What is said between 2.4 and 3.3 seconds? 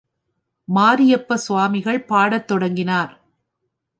தொடங்கினார்.